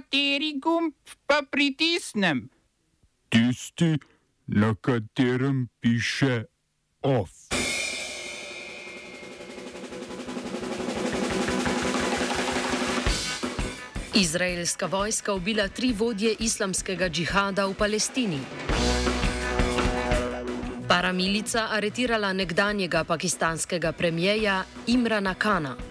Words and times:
Kateri 0.00 0.56
gumb 0.56 0.94
pa 1.26 1.42
pritisnem? 1.50 2.48
Tisti, 3.28 3.98
na 4.46 4.74
katerem 4.80 5.68
piše 5.80 6.44
OF. 7.02 7.30
Izraelska 14.14 14.86
vojska 14.86 15.34
ubila 15.34 15.68
tri 15.68 15.92
vodje 15.92 16.34
islamskega 16.40 17.08
džihada 17.08 17.66
v 17.66 17.74
Palestini. 17.74 18.40
Paramilica 20.88 21.68
aretirala 21.70 22.32
nekdanjega 22.32 23.04
pakistanskega 23.04 23.92
premijeja 23.92 24.64
Imrana 24.86 25.34
Kana. 25.34 25.89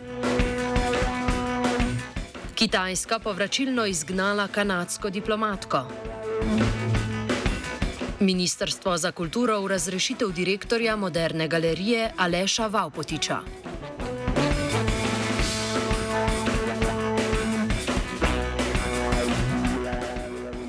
Kitajska 2.60 3.20
povračilno 3.20 3.86
izgnala 3.86 4.48
kanadsko 4.48 5.10
diplomatko. 5.10 5.80
Ministrstvo 8.20 8.98
za 8.98 9.12
kulturo 9.12 9.62
v 9.62 9.68
razrešitev 9.68 10.32
direktorja 10.36 10.96
moderne 10.96 11.48
galerije 11.48 12.12
Aleša 12.18 12.68
Vaupotiča. 12.68 13.40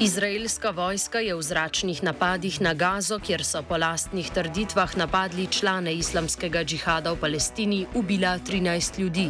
Izraelska 0.01 0.71
vojska 0.71 1.21
je 1.21 1.35
v 1.37 1.43
zračnih 1.43 2.03
napadih 2.03 2.61
na 2.65 2.73
Gazo, 2.75 3.19
kjer 3.21 3.45
so 3.45 3.61
po 3.63 3.77
lastnih 3.77 4.31
trditvah 4.33 4.97
napadli 4.97 5.45
člane 5.47 5.93
islamskega 5.93 6.65
džihada 6.65 7.13
v 7.13 7.21
Palestini, 7.21 7.85
ubila 7.95 8.39
13 8.39 8.99
ljudi. 8.99 9.29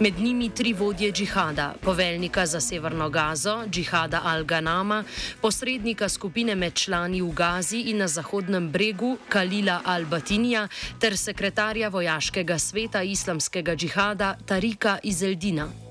Med 0.00 0.18
njimi 0.18 0.50
tri 0.50 0.72
vodje 0.72 1.12
džihada, 1.12 1.74
poveljnika 1.80 2.46
za 2.46 2.60
severno 2.60 3.08
Gazo, 3.10 3.62
džihada 3.70 4.22
Al-Ganama, 4.26 5.04
posrednika 5.40 6.08
skupine 6.08 6.54
med 6.54 6.74
člani 6.74 7.22
v 7.22 7.30
Gazi 7.32 7.80
in 7.80 8.02
na 8.02 8.08
Zahodnem 8.08 8.72
bregu 8.72 9.18
Kalila 9.28 9.80
Al-Batinija 9.86 10.68
ter 11.00 11.16
sekretarja 11.16 11.88
vojaškega 11.88 12.58
sveta 12.58 13.02
islamskega 13.02 13.76
džihada 13.76 14.34
Tarika 14.46 14.98
Izeldina. 15.02 15.87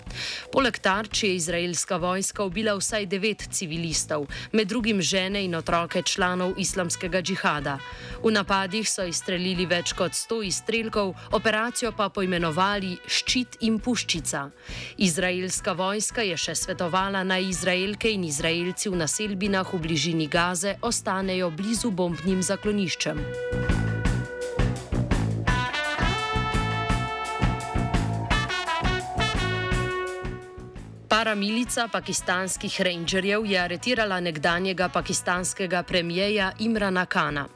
Poleg 0.52 0.80
tarč 0.80 1.24
je 1.24 1.36
izraelska 1.36 1.98
vojska 1.98 2.44
ubila 2.44 2.76
vsaj 2.78 3.06
devet 3.06 3.48
civilistov, 3.52 4.28
med 4.52 4.68
drugim 4.68 5.02
žene 5.02 5.44
in 5.46 5.56
otroke 5.56 6.02
članov 6.02 6.54
islamskega 6.58 7.22
džihada. 7.22 7.78
V 8.24 8.32
napadih 8.32 8.90
so 8.90 9.06
izstrelili 9.06 9.66
več 9.66 9.94
kot 9.94 10.14
sto 10.14 10.42
izstrelkov, 10.44 11.14
operacijo 11.32 11.92
pa 11.98 12.10
poimenovali 12.10 12.98
Ščit 13.08 13.60
in 13.62 13.80
Puščica. 13.80 14.50
Izraelska 14.98 15.74
vojska 15.74 16.22
je 16.22 16.38
še 16.38 16.56
svetovala 16.56 17.24
naj 17.24 17.50
Izraelke 17.50 18.12
in 18.12 18.24
Izraelci 18.28 18.90
v 18.90 19.02
naselbinah 19.04 19.74
v 19.74 19.82
bližini 19.84 20.28
Gaze 20.28 20.78
ostanejo 20.82 21.52
blizu 21.52 21.92
bombnim 21.92 22.42
zakloniščem. 22.44 23.87
Paramilica 31.28 31.90
pakistanskih 31.92 32.82
rangerjev 32.82 33.46
je 33.46 33.60
aretirala 33.60 34.20
nekdanjega 34.24 34.88
pakistanskega 34.90 35.84
premijeja 35.84 36.52
Imrana 36.60 37.06
Kana. 37.06 37.48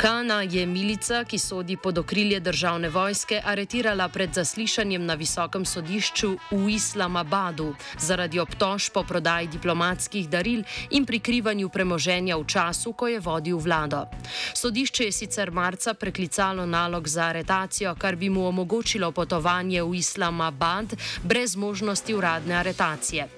Kana 0.00 0.42
je 0.42 0.66
milica, 0.66 1.24
ki 1.24 1.38
sodi 1.38 1.76
pod 1.76 1.98
okrilje 1.98 2.40
državne 2.40 2.88
vojske, 2.88 3.42
aretirala 3.44 4.08
pred 4.08 4.32
zaslišanjem 4.34 5.04
na 5.06 5.14
visokem 5.14 5.64
sodišču 5.64 6.30
v 6.50 6.70
Islamabadu 6.72 7.74
zaradi 7.98 8.40
obtožb 8.40 8.94
po 8.94 9.02
prodaji 9.04 9.50
diplomatskih 9.52 10.28
daril 10.28 10.62
in 10.90 11.04
prikrivanju 11.04 11.68
premoženja 11.68 12.38
v 12.40 12.46
času, 12.46 12.92
ko 12.92 13.08
je 13.12 13.20
vodil 13.20 13.58
vlado. 13.60 14.06
Sodišče 14.54 15.04
je 15.04 15.12
sicer 15.12 15.52
marca 15.52 15.94
preklicalo 15.94 16.64
nalog 16.66 17.08
za 17.08 17.28
aretacijo, 17.28 17.92
kar 17.94 18.16
bi 18.16 18.30
mu 18.30 18.48
omogočilo 18.48 19.12
potovanje 19.12 19.82
v 19.82 20.00
Islamabad 20.00 20.96
brez 21.22 21.56
možnosti 21.56 22.14
uradne 22.14 22.54
aretacije. 22.54 23.28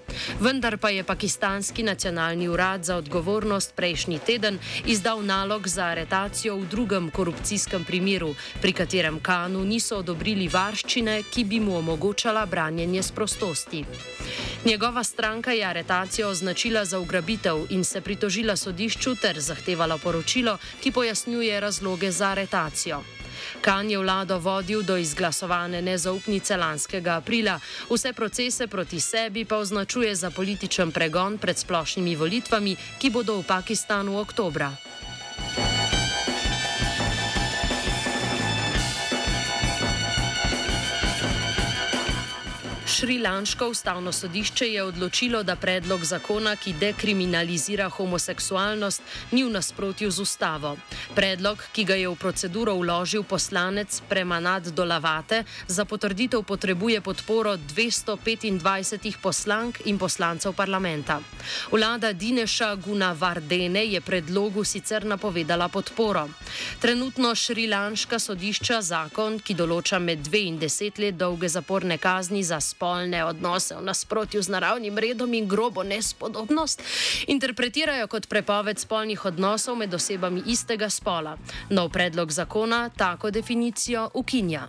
Vendar 0.41 0.79
pa 0.79 0.91
je 0.91 1.03
pakistanski 1.05 1.83
nacionalni 1.83 2.49
urad 2.49 2.85
za 2.85 2.97
odgovornost 2.97 3.75
prejšnji 3.75 4.19
teden 4.19 4.59
izdal 4.87 5.25
nalog 5.25 5.69
za 5.69 5.85
aretacijo 5.85 6.52
v 6.55 6.67
drugem 6.67 7.11
korupcijskem 7.11 7.85
primeru, 7.85 8.35
pri 8.61 8.73
katerem 8.73 9.21
Kanu 9.21 9.65
niso 9.65 9.99
odobrili 9.99 10.49
varščine, 10.49 11.23
ki 11.31 11.45
bi 11.45 11.61
mu 11.61 11.77
omogočala 11.79 12.47
branjenje 12.47 13.03
s 13.03 13.11
prostosti. 13.11 13.85
Njegova 14.65 15.05
stranka 15.05 15.53
je 15.53 15.65
aretacijo 15.65 16.29
označila 16.29 16.85
za 16.85 16.99
ugrabitev 16.99 17.67
in 17.71 17.85
se 17.85 18.01
pritožila 18.01 18.57
sodišču 18.57 19.15
ter 19.15 19.41
zahtevala 19.41 19.99
poročilo, 19.99 20.59
ki 20.81 20.93
pojasnjuje 20.93 21.61
razloge 21.61 22.11
za 22.11 22.29
aretacijo. 22.29 23.03
Kan 23.61 23.91
je 23.91 23.99
vlado 23.99 24.39
vodil 24.39 24.83
do 24.83 24.97
izglasovane 24.97 25.83
nezaupnice 25.83 26.57
lanskega 26.57 27.17
aprila, 27.17 27.59
vse 27.91 28.13
procese 28.13 28.67
proti 28.67 29.01
sebi 29.01 29.45
pa 29.45 29.57
označuje 29.57 30.15
za 30.15 30.31
političen 30.31 30.91
pregon 30.91 31.39
pred 31.39 31.59
splošnimi 31.59 32.17
volitvami, 32.17 32.77
ki 32.99 33.11
bodo 33.11 33.39
v 33.41 33.47
Pakistanu 33.47 34.19
oktobra. 34.19 34.73
Šrilanško 42.93 43.69
ustavno 43.69 44.13
sodišče 44.13 44.67
je 44.69 44.83
odločilo, 44.83 45.43
da 45.43 45.55
predlog 45.57 46.05
zakona, 46.05 46.57
ki 46.57 46.75
dekriminalizira 46.81 47.87
homoseksualnost, 47.89 49.03
ni 49.31 49.45
v 49.45 49.51
nasprotju 49.51 50.11
z 50.11 50.21
ustavo. 50.21 50.75
Predlog, 51.15 51.63
ki 51.73 51.85
ga 51.89 51.97
je 51.97 52.11
v 52.11 52.17
proceduro 52.21 52.75
vložil 52.77 53.25
poslanec 53.25 54.03
Premanad 54.09 54.69
Dolavate, 54.77 55.45
za 55.67 55.85
potrditev 55.85 56.43
potrebuje 56.43 57.01
podporo 57.01 57.57
225 57.57 59.17
poslank 59.23 59.81
in 59.89 59.99
poslancev 59.99 60.53
parlamenta. 60.53 61.21
Vlada 61.73 62.13
Dineša 62.13 62.75
Guna 62.77 63.13
Vardene 63.13 63.87
je 63.87 64.01
predlogu 64.01 64.65
sicer 64.65 65.05
napovedala 65.05 65.69
podporo. 65.69 66.29
Trenutno 66.81 67.35
šrilanška 67.35 68.19
sodišča 68.19 68.83
zakon, 68.83 69.41
ki 69.41 69.57
določa 69.57 69.99
med 69.99 70.29
dve 70.29 70.45
in 70.53 70.61
deset 70.61 70.99
let 70.99 71.17
dolge 71.17 71.49
zaporne 71.49 71.97
kazni 71.99 72.45
za 72.45 72.61
spol, 72.61 72.82
spolne 72.83 73.23
odnose 73.23 73.79
v 73.79 73.87
nasprotju 73.87 74.43
z 74.43 74.51
naravnim 74.51 74.99
redom 74.99 75.31
in 75.39 75.47
grobo 75.47 75.87
nespodobnost, 75.87 76.83
interpretirajo 77.31 78.11
kot 78.11 78.27
prepoved 78.27 78.75
spolnih 78.83 79.23
odnosov 79.23 79.79
med 79.79 79.95
osebami 79.95 80.43
istega 80.51 80.91
spola. 80.91 81.39
Nov 81.71 81.95
predlog 81.95 82.33
zakona 82.35 82.91
tako 82.91 83.31
definicijo 83.31 84.11
ukinja. 84.15 84.67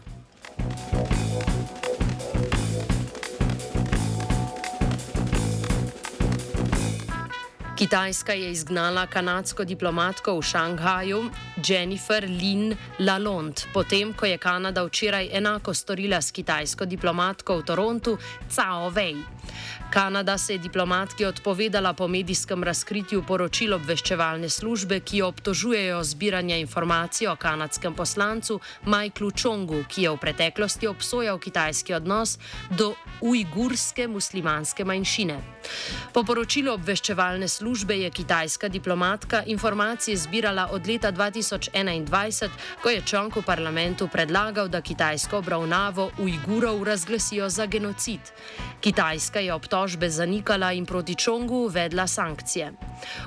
Kitajska 7.77 8.33
je 8.33 8.51
izgnala 8.51 9.07
kanadsko 9.09 9.65
diplomatko 9.65 10.37
v 10.37 10.41
Šanghaju 10.41 11.29
Jennifer 11.63 12.23
Lin 12.27 12.77
Lalonde, 12.99 13.61
potem 13.73 14.13
ko 14.13 14.25
je 14.25 14.37
Kanada 14.37 14.83
včeraj 14.83 15.29
enako 15.31 15.73
storila 15.73 16.21
s 16.21 16.31
kitajsko 16.31 16.85
diplomatko 16.85 17.57
v 17.57 17.63
Torontu 17.63 18.17
Cao 18.55 18.91
Wei. 18.91 19.15
Kanada 19.93 20.37
se 20.37 20.53
je 20.53 20.57
diplomatki 20.57 21.25
odpovedala 21.25 21.93
po 21.93 22.07
medijskem 22.07 22.63
razkritju 22.63 23.23
poročil 23.27 23.73
obveščevalne 23.73 24.49
službe, 24.49 24.99
ki 24.99 25.17
jo 25.17 25.27
obtožujejo 25.27 25.99
zbiranja 26.03 26.57
informacij 26.57 27.27
o 27.27 27.35
kanadskem 27.35 27.93
poslancu 27.93 28.59
Michaelu 28.85 29.31
Chongu, 29.41 29.83
ki 29.87 30.07
je 30.07 30.09
v 30.09 30.17
preteklosti 30.17 30.87
obsojal 30.87 31.37
kitajski 31.39 31.93
odnos 31.93 32.39
do 32.71 32.95
ujgurske 33.21 34.07
muslimanske 34.07 34.85
manjšine. 34.85 35.37
Po 36.13 36.23
poročilu 36.23 36.73
obveščevalne 36.73 37.47
službe 37.47 37.95
je 38.01 38.09
kitajska 38.09 38.67
diplomatka 38.73 39.43
informacije 39.45 40.17
zbirala 40.17 40.67
od 40.71 40.87
leta 40.87 41.11
2021, 41.57 42.49
ko 42.83 42.89
je 42.89 43.01
Chong 43.01 43.35
v 43.35 43.41
parlamentu 43.41 44.07
predlagal, 44.07 44.67
da 44.67 44.81
kitajsko 44.81 45.37
obravnavo 45.37 46.11
ujgurov 46.19 46.83
razglasijo 46.83 47.49
za 47.49 47.65
genocid. 47.65 48.19
Kitajska 48.81 49.39
je 49.39 49.53
obtožbe 49.53 50.09
zanikala 50.09 50.71
in 50.73 50.85
proti 50.85 51.15
Čongu 51.15 51.55
uvedla 51.55 52.07
sankcije. 52.07 52.71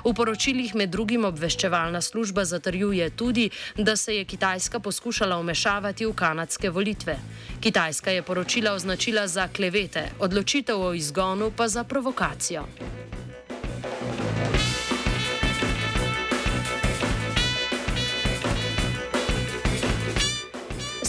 V 0.05 0.13
poročilih 0.13 0.75
med 0.75 0.89
drugim 0.89 1.25
obveščevalna 1.25 2.01
služba 2.01 2.45
zatrjuje 2.45 3.09
tudi, 3.09 3.49
da 3.77 3.95
se 3.95 4.15
je 4.15 4.25
Kitajska 4.25 4.79
poskušala 4.79 5.39
vmešavati 5.39 6.05
v 6.05 6.13
kanadske 6.13 6.69
volitve. 6.69 7.17
Kitajska 7.61 8.11
je 8.11 8.21
poročila 8.21 8.73
označila 8.73 9.27
za 9.27 9.47
klevete, 9.47 10.09
odločitev 10.19 10.81
o 10.81 10.93
izgonu 10.93 11.51
pa 11.57 11.67
za 11.67 11.83
provokacijo. 11.83 13.06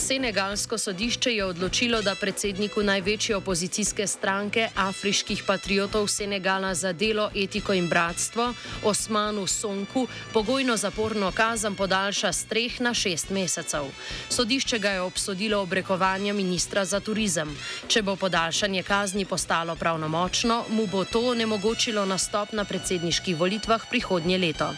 Senegalsko 0.09 0.77
sodišče 0.77 1.31
je 1.31 1.45
odločilo, 1.45 1.99
da 2.01 2.15
predsedniku 2.15 2.81
največje 2.83 3.35
opozicijske 3.35 4.07
stranke 4.07 4.69
afriških 4.75 5.43
patriotov 5.45 6.07
Senegala 6.09 6.73
za 6.73 6.93
delo, 6.93 7.27
etiko 7.35 7.75
in 7.77 7.89
bratstvo 7.89 8.47
Osmanu 8.83 9.45
Sonku 9.47 10.07
pogojno 10.33 10.77
zaporno 10.77 11.31
kazen 11.31 11.75
podaljša 11.75 12.33
z 12.33 12.45
treh 12.49 12.81
na 12.81 12.93
šest 12.93 13.29
mesecev. 13.29 13.85
Sodišče 14.29 14.79
ga 14.79 14.97
je 14.97 15.01
obsodilo 15.01 15.61
obrekovanja 15.61 16.33
ministra 16.33 16.85
za 16.85 16.99
turizem. 16.99 17.57
Če 17.87 18.01
bo 18.01 18.15
podaljšanje 18.15 18.83
kazni 18.83 19.25
postalo 19.25 19.75
pravnomočno, 19.75 20.63
mu 20.69 20.87
bo 20.87 21.05
to 21.05 21.27
onemogočilo 21.37 22.05
nastop 22.05 22.53
na 22.53 22.65
predsedniških 22.65 23.37
volitvah 23.37 23.85
prihodnje 23.89 24.37
leto. 24.37 24.73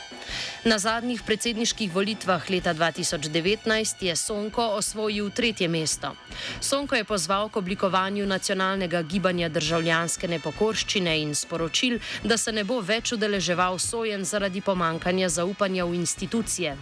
Na 0.64 0.78
zadnjih 0.80 1.22
predsedniških 1.26 1.94
volitvah 1.94 2.50
leta 2.50 2.74
2019 2.74 4.04
je 4.06 4.16
Sonko 4.16 4.68
osvojil 4.78 5.30
tretje 5.30 5.68
mesto. 5.68 6.14
Sonko 6.62 6.96
je 6.96 7.04
pozval 7.04 7.50
k 7.50 7.58
oblikovanju 7.58 8.26
nacionalnega 8.26 9.02
gibanja 9.02 9.50
državljanske 9.50 10.28
nepokorščine 10.28 11.20
in 11.22 11.36
sporočil, 11.36 12.00
da 12.24 12.38
se 12.38 12.52
ne 12.52 12.64
bo 12.64 12.80
več 12.82 13.12
udeleževal 13.12 13.80
sojen 13.80 14.26
zaradi 14.26 14.62
pomankanja 14.62 15.30
zaupanja 15.30 15.86
v 15.86 15.96
institucije. 15.96 16.78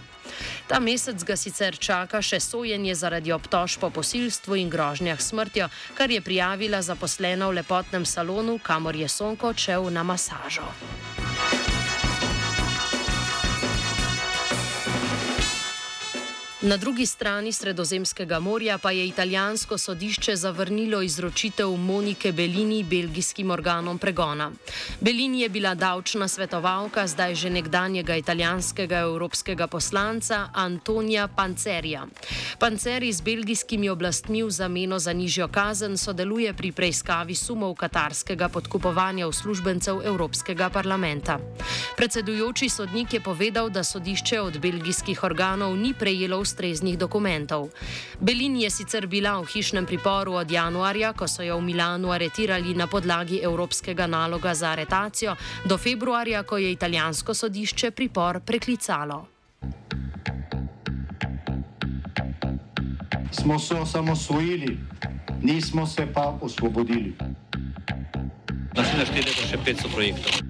Ta 0.66 0.80
mesec 0.80 1.24
ga 1.24 1.36
sicer 1.36 1.78
čaka 1.78 2.20
še 2.22 2.40
sojenje 2.40 2.94
zaradi 2.94 3.32
obtožb 3.32 3.80
po 3.80 3.90
posilstvu 3.90 4.60
in 4.60 4.70
grožnjah 4.70 5.20
smrtjo, 5.20 5.70
kar 5.98 6.10
je 6.10 6.20
prijavila 6.20 6.82
zaposlena 6.82 7.48
v 7.48 7.60
lepotnem 7.60 8.06
salonu, 8.06 8.58
kamor 8.62 8.96
je 8.96 9.08
Sonko 9.08 9.50
odšel 9.54 9.90
na 9.90 10.06
masažo. 10.06 10.68
Na 16.62 16.76
drugi 16.76 17.06
strani 17.06 17.52
Sredozemskega 17.52 18.40
morja 18.40 18.78
pa 18.78 18.90
je 18.90 19.06
italijansko 19.08 19.78
sodišče 19.78 20.36
zavrnilo 20.36 21.02
izročitev 21.02 21.70
Monike 21.76 22.32
Bellini 22.32 22.82
belgijskim 22.84 23.50
organom 23.50 23.98
pregona. 23.98 24.50
Bellini 25.00 25.40
je 25.40 25.48
bila 25.48 25.74
davčna 25.74 26.28
svetovalka 26.28 27.06
zdaj 27.06 27.34
že 27.34 27.50
nekdanjega 27.50 28.16
italijanskega 28.16 28.98
evropskega 28.98 29.66
poslanca 29.66 30.48
Antonija 30.54 31.28
Pancerija. 31.28 32.06
Panceri 32.58 33.12
z 33.12 33.20
belgijskimi 33.20 33.88
oblastmi 33.88 34.42
v 34.42 34.50
zameno 34.50 34.98
za 34.98 35.12
nižjo 35.12 35.48
kazen 35.48 35.96
sodeluje 35.96 36.52
pri 36.52 36.72
preiskavi 36.72 37.34
sumov 37.34 37.74
katarskega 37.74 38.48
podkupovanja 38.48 39.28
uslužbencev 39.28 40.02
Evropskega 40.04 40.70
parlamenta. 40.70 41.38
Predsedujoči 41.96 42.68
sodnik 42.68 43.12
je 43.12 43.20
povedal, 43.20 43.70
da 43.70 43.84
sodišče 43.84 44.40
od 44.40 44.58
belgijskih 44.58 45.24
organov 45.24 45.76
ni 45.76 45.94
prejelo 45.94 46.49
ustreznih 46.50 46.98
dokumentov. 46.98 47.70
Belin 48.18 48.58
je 48.58 48.70
sicer 48.70 49.06
bila 49.06 49.38
v 49.38 49.46
hišnem 49.46 49.86
priporu 49.86 50.34
od 50.42 50.50
januarja, 50.50 51.14
ko 51.14 51.30
so 51.30 51.46
jo 51.46 51.62
v 51.62 51.70
Milanu 51.70 52.10
aretirali 52.10 52.74
na 52.74 52.90
podlagi 52.90 53.38
evropskega 53.38 54.10
naloga 54.10 54.50
za 54.54 54.74
aretacijo, 54.74 55.38
do 55.64 55.78
februarja, 55.78 56.42
ko 56.42 56.58
je 56.58 56.74
italijansko 56.74 57.34
sodišče 57.34 57.94
pripor 57.94 58.42
preklicalo. 58.42 59.30
Smo 63.30 63.58
se 63.58 63.74
osamosvojili, 63.74 64.78
nismo 65.42 65.86
se 65.86 66.06
pa 66.10 66.34
osvobodili. 66.42 67.14
Naslednje 68.74 69.06
število 69.06 69.38
je 69.38 69.46
še 69.46 69.58
500 69.66 69.94
projektov 69.94 70.49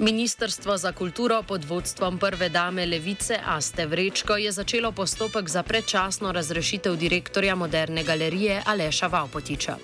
Ministrstvo 0.00 0.76
za 0.76 0.92
kulturo 0.92 1.42
pod 1.42 1.64
vodstvom 1.64 2.18
prve 2.18 2.48
dame 2.48 2.86
Levice 2.86 3.38
Aste 3.46 3.86
Vrečko 3.86 4.36
je 4.36 4.52
začelo 4.52 4.92
postopek 4.92 5.48
za 5.48 5.62
predčasno 5.62 6.32
razrešitev 6.32 6.96
direktorja 6.96 7.54
moderne 7.54 8.04
galerije 8.04 8.62
Aleša 8.66 9.06
Vaupotiča. 9.06 9.76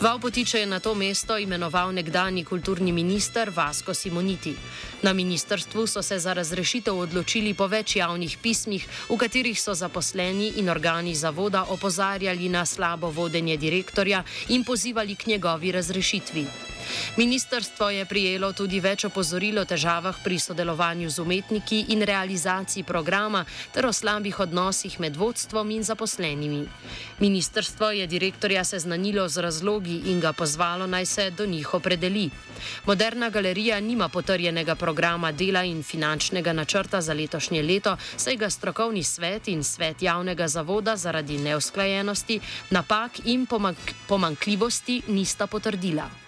Vaupotiča 0.00 0.58
je 0.58 0.66
na 0.66 0.80
to 0.80 0.94
mesto 0.94 1.38
imenoval 1.38 1.92
nekdani 1.94 2.44
kulturni 2.44 2.92
minister 2.92 3.52
Vasko 3.54 3.94
Simoniti. 3.94 4.56
Na 5.02 5.12
ministrstvu 5.12 5.86
so 5.86 6.02
se 6.02 6.18
za 6.18 6.32
razrešitev 6.32 6.98
odločili 6.98 7.54
po 7.54 7.66
več 7.66 7.96
javnih 7.96 8.38
pismih, 8.42 8.88
v 9.08 9.16
katerih 9.16 9.60
so 9.60 9.74
zaposleni 9.74 10.52
in 10.56 10.68
organi 10.70 11.14
zavoda 11.14 11.64
opozarjali 11.68 12.48
na 12.48 12.66
slabo 12.66 13.10
vodenje 13.10 13.56
direktorja 13.56 14.24
in 14.48 14.64
pozivali 14.64 15.14
k 15.14 15.26
njegovi 15.26 15.72
razrešitvi. 15.72 16.71
Ministrstvo 17.16 17.90
je 17.90 18.04
prijelo 18.04 18.52
tudi 18.52 18.80
več 18.80 19.04
opozoril 19.04 19.58
o 19.58 19.64
težavah 19.64 20.16
pri 20.24 20.38
sodelovanju 20.38 21.10
z 21.10 21.22
umetniki 21.22 21.84
in 21.88 22.02
realizaciji 22.02 22.84
programa 22.84 23.44
ter 23.72 23.86
o 23.86 23.92
slabih 23.92 24.40
odnosih 24.40 25.00
med 25.00 25.16
vodstvom 25.16 25.70
in 25.70 25.82
zaposlenimi. 25.82 26.64
Ministrstvo 27.20 27.90
je 27.90 28.06
direktorja 28.06 28.64
seznanilo 28.64 29.28
z 29.28 29.44
razlogi 29.44 30.00
in 30.12 30.20
ga 30.20 30.32
pozvalo 30.32 30.86
naj 30.86 31.06
se 31.06 31.30
do 31.30 31.46
njih 31.46 31.74
opredeli. 31.74 32.30
Moderna 32.86 33.30
galerija 33.30 33.80
nima 33.80 34.08
potrjenega 34.08 34.74
programa 34.74 35.32
dela 35.32 35.64
in 35.64 35.82
finančnega 35.82 36.52
načrta 36.52 37.00
za 37.00 37.12
letošnje 37.12 37.62
leto, 37.62 37.96
saj 38.16 38.36
ga 38.36 38.50
strokovni 38.50 39.02
svet 39.02 39.48
in 39.48 39.64
svet 39.64 40.02
javnega 40.02 40.48
zavoda 40.48 40.96
zaradi 40.96 41.38
neusklajenosti, 41.38 42.40
napak 42.70 43.20
in 43.24 43.46
pomankljivosti 44.08 45.02
nista 45.08 45.46
potrdila. 45.46 46.21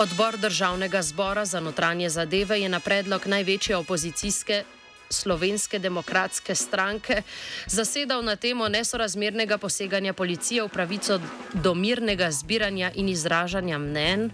Odbor 0.00 0.36
državnega 0.36 1.02
zbora 1.02 1.44
za 1.44 1.60
notranje 1.60 2.08
zadeve 2.08 2.60
je 2.60 2.68
na 2.68 2.80
predlog 2.80 3.26
največje 3.26 3.76
opozicijske 3.76 4.64
Slovenske 5.10 5.78
demokratske 5.78 6.54
stranke 6.54 7.22
zasedal 7.66 8.24
na 8.24 8.36
temo 8.36 8.68
nesorazmernega 8.68 9.58
poseganja 9.58 10.12
policije 10.12 10.62
v 10.62 10.68
pravico 10.68 11.20
do 11.52 11.74
mirnega 11.74 12.30
zbiranja 12.30 12.90
in 12.94 13.08
izražanja 13.08 13.78
mnen. 13.78 14.30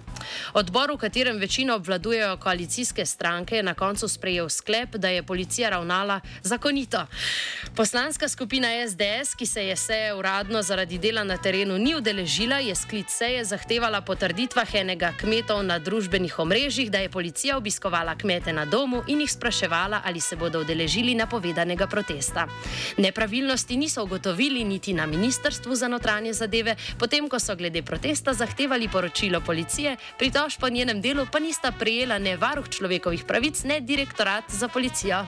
Odbor, 0.52 0.92
v 0.92 0.96
katerem 0.96 1.38
večino 1.38 1.74
obvladujejo 1.74 2.36
koalicijske 2.36 3.06
stranke, 3.06 3.56
je 3.56 3.62
na 3.62 3.74
koncu 3.74 4.08
sprejel 4.08 4.48
sklep, 4.48 4.96
da 4.96 5.08
je 5.08 5.22
policija 5.22 5.70
ravnala 5.70 6.20
zakonito. 6.42 7.06
Poslanska 7.76 8.28
skupina 8.28 8.68
SDS, 8.88 9.34
ki 9.34 9.46
se 9.46 9.66
je 9.66 9.76
seje 9.76 10.14
uradno 10.14 10.62
zaradi 10.62 10.98
dela 10.98 11.24
na 11.24 11.36
terenu 11.36 11.78
ni 11.78 11.94
udeležila, 11.94 12.58
je 12.58 12.74
sklic 12.74 13.10
seje 13.10 13.44
zahtevala 13.44 14.00
potrditvah 14.00 14.74
enega 14.74 15.12
kmetov 15.20 15.62
na 15.62 15.78
družbenih 15.78 16.38
omrežjih, 16.38 16.90
da 16.90 16.98
je 16.98 17.08
policija 17.08 17.56
obiskovala 17.56 18.14
kmete 18.14 18.52
na 18.52 18.64
domu 18.64 19.02
in 19.06 19.20
jih 19.20 19.32
spraševala, 19.32 20.02
ali 20.04 20.20
se 20.20 20.36
bodo 20.36 20.60
udeležili 20.60 21.14
napovedanega 21.14 21.86
protesta. 21.86 22.46
Nepravilnosti 22.96 23.76
niso 23.76 24.04
ugotovili 24.04 24.64
niti 24.64 24.92
na 24.92 25.06
Ministrstvu 25.06 25.74
za 25.74 25.88
notranje 25.88 26.32
zadeve, 26.32 26.76
potem 26.98 27.28
ko 27.28 27.38
so 27.38 27.56
glede 27.56 27.82
protesta 27.82 28.32
zahtevali 28.32 28.88
poročilo 28.88 29.40
policije, 29.40 29.96
pritožb 30.18 30.60
po 30.60 30.68
njenem 30.68 31.00
delu 31.00 31.26
pa 31.32 31.38
nista 31.38 31.72
prejela 31.72 32.18
ne 32.18 32.36
varuh 32.36 32.68
človekovih 32.68 33.24
pravic, 33.24 33.62
ne 33.64 33.80
direktorat 33.80 34.44
za 34.48 34.68
policijo. 34.68 35.24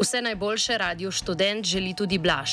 Vse 0.00 0.22
najboljše 0.22 0.78
radio 0.78 1.10
študent 1.10 1.66
želi 1.66 1.94
tudi 1.94 2.18
Blaž. 2.18 2.50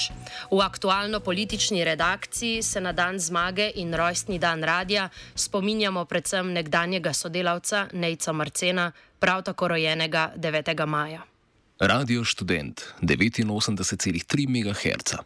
V 0.51 0.61
aktualno 0.61 1.19
politični 1.19 1.83
redakciji 1.83 2.61
se 2.63 2.81
na 2.81 2.91
dan 2.91 3.19
zmage 3.19 3.71
in 3.75 3.93
rojstni 3.93 4.39
dan 4.39 4.63
radia 4.63 5.09
spominjamo 5.35 6.05
predvsem 6.05 6.53
nekdanjega 6.53 7.13
sodelavca 7.13 7.87
Nejca 7.93 8.31
Marcena, 8.31 8.91
prav 9.19 9.43
tako 9.43 9.67
rojenega 9.67 10.31
9. 10.35 10.85
maja. 10.85 11.21
Radio 11.79 12.23
študent 12.23 12.81
89,3 13.01 14.47
MHz. 14.47 15.23